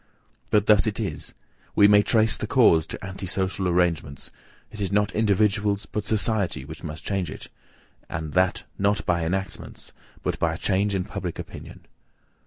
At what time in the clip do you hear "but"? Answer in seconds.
0.49-0.65, 5.85-6.07, 10.23-10.39